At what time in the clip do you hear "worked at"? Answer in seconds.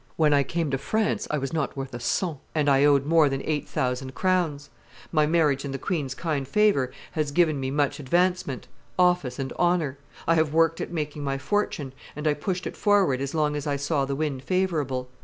10.55-10.89